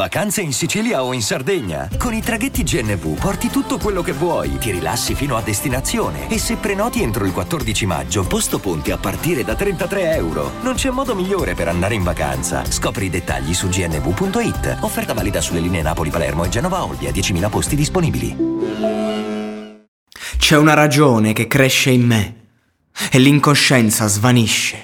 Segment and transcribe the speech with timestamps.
[0.00, 1.86] Vacanze in Sicilia o in Sardegna.
[1.98, 6.38] Con i traghetti GNV porti tutto quello che vuoi, ti rilassi fino a destinazione e
[6.38, 10.52] se prenoti entro il 14 maggio, posto ponti a partire da 33 euro.
[10.62, 12.64] Non c'è modo migliore per andare in vacanza.
[12.64, 14.78] Scopri i dettagli su gnv.it.
[14.80, 18.34] Offerta valida sulle linee Napoli-Palermo e Genova-Olbia, 10.000 posti disponibili.
[20.38, 22.36] C'è una ragione che cresce in me
[23.12, 24.82] e l'incoscienza svanisce,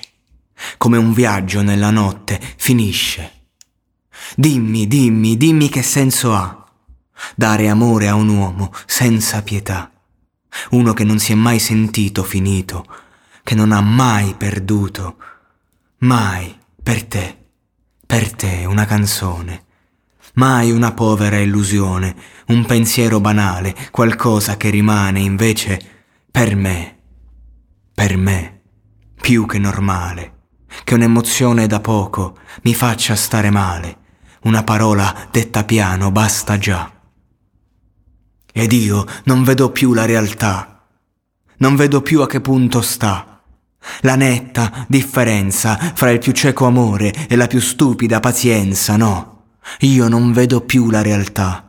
[0.77, 3.36] come un viaggio nella notte finisce.
[4.35, 6.65] Dimmi, dimmi, dimmi che senso ha
[7.35, 9.91] dare amore a un uomo senza pietà,
[10.71, 12.85] uno che non si è mai sentito finito,
[13.43, 15.17] che non ha mai perduto,
[15.99, 17.37] mai per te,
[18.05, 19.65] per te una canzone,
[20.35, 22.15] mai una povera illusione,
[22.49, 25.81] un pensiero banale, qualcosa che rimane invece
[26.31, 26.99] per me,
[27.95, 28.61] per me,
[29.21, 30.35] più che normale,
[30.85, 34.05] che un'emozione da poco mi faccia stare male,
[34.47, 36.91] una parola detta piano basta già.
[38.53, 40.87] Ed io non vedo più la realtà,
[41.59, 43.43] non vedo più a che punto sta.
[44.01, 49.35] La netta differenza fra il più cieco amore e la più stupida pazienza, no.
[49.81, 51.69] Io non vedo più la realtà,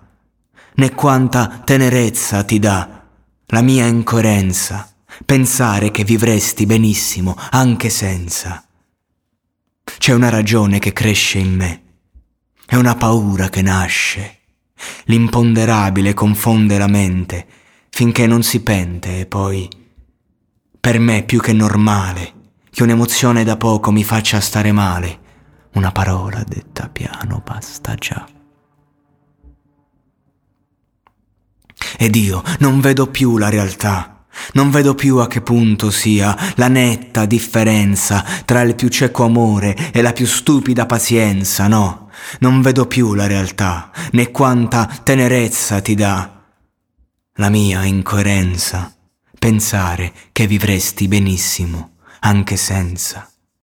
[0.76, 3.04] né quanta tenerezza ti dà
[3.48, 4.88] la mia incoerenza,
[5.26, 8.64] pensare che vivresti benissimo anche senza.
[9.98, 11.82] C'è una ragione che cresce in me,
[12.70, 14.40] è una paura che nasce,
[15.06, 17.48] l'imponderabile confonde la mente
[17.90, 19.70] finché non si pente e poi,
[20.78, 22.34] per me più che normale,
[22.70, 25.20] che un'emozione da poco mi faccia stare male,
[25.76, 28.28] una parola detta piano basta già.
[31.98, 36.68] Ed io non vedo più la realtà, non vedo più a che punto sia la
[36.68, 42.07] netta differenza tra il più cieco amore e la più stupida pazienza, no,
[42.40, 46.32] non vedo più la realtà, né quanta tenerezza ti dà
[47.36, 48.94] la mia incoerenza,
[49.38, 53.30] pensare che vivresti benissimo anche senza.